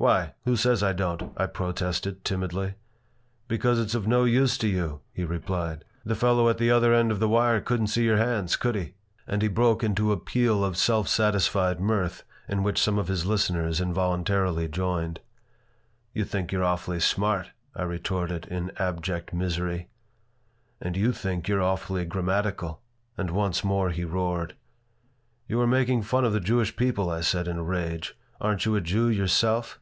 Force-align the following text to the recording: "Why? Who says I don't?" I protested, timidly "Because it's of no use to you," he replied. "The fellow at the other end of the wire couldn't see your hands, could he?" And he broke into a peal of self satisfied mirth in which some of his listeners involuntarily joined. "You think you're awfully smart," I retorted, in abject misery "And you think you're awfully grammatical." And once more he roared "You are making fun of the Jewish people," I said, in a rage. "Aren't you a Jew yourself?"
"Why? 0.00 0.32
Who 0.46 0.56
says 0.56 0.82
I 0.82 0.94
don't?" 0.94 1.30
I 1.36 1.44
protested, 1.44 2.24
timidly 2.24 2.72
"Because 3.48 3.78
it's 3.78 3.94
of 3.94 4.06
no 4.06 4.24
use 4.24 4.56
to 4.56 4.66
you," 4.66 5.00
he 5.12 5.26
replied. 5.26 5.84
"The 6.06 6.14
fellow 6.14 6.48
at 6.48 6.56
the 6.56 6.70
other 6.70 6.94
end 6.94 7.12
of 7.12 7.20
the 7.20 7.28
wire 7.28 7.60
couldn't 7.60 7.88
see 7.88 8.04
your 8.04 8.16
hands, 8.16 8.56
could 8.56 8.76
he?" 8.76 8.94
And 9.26 9.42
he 9.42 9.48
broke 9.48 9.84
into 9.84 10.10
a 10.10 10.16
peal 10.16 10.64
of 10.64 10.78
self 10.78 11.06
satisfied 11.06 11.80
mirth 11.80 12.24
in 12.48 12.62
which 12.62 12.80
some 12.80 12.98
of 12.98 13.08
his 13.08 13.26
listeners 13.26 13.78
involuntarily 13.78 14.68
joined. 14.68 15.20
"You 16.14 16.24
think 16.24 16.50
you're 16.50 16.64
awfully 16.64 17.00
smart," 17.00 17.50
I 17.76 17.82
retorted, 17.82 18.46
in 18.46 18.72
abject 18.78 19.34
misery 19.34 19.90
"And 20.80 20.96
you 20.96 21.12
think 21.12 21.46
you're 21.46 21.60
awfully 21.62 22.06
grammatical." 22.06 22.80
And 23.18 23.28
once 23.32 23.62
more 23.62 23.90
he 23.90 24.06
roared 24.06 24.54
"You 25.46 25.60
are 25.60 25.66
making 25.66 26.04
fun 26.04 26.24
of 26.24 26.32
the 26.32 26.40
Jewish 26.40 26.74
people," 26.74 27.10
I 27.10 27.20
said, 27.20 27.46
in 27.46 27.58
a 27.58 27.62
rage. 27.62 28.16
"Aren't 28.40 28.64
you 28.64 28.74
a 28.76 28.80
Jew 28.80 29.10
yourself?" 29.10 29.78